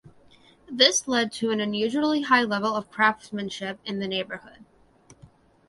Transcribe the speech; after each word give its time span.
This 0.67 1.07
led 1.07 1.31
to 1.33 1.51
an 1.51 1.59
unusually 1.59 2.23
high 2.23 2.41
level 2.41 2.73
of 2.75 2.89
craftsmanship 2.89 3.79
in 3.85 3.99
the 3.99 4.07
neighborhood. 4.07 4.65